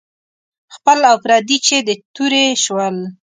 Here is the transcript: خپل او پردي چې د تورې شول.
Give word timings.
خپل 0.75 0.99
او 1.09 1.15
پردي 1.25 1.57
چې 1.67 1.77
د 1.87 1.89
تورې 2.15 2.45
شول. 2.63 2.95